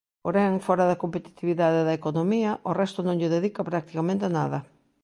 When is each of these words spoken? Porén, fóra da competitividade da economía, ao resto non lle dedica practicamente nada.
Porén, 0.23 0.53
fóra 0.65 0.85
da 0.89 1.01
competitividade 1.03 1.81
da 1.87 1.97
economía, 1.99 2.51
ao 2.65 2.77
resto 2.81 2.99
non 3.03 3.17
lle 3.19 3.33
dedica 3.35 3.67
practicamente 3.71 4.25
nada. 4.37 4.59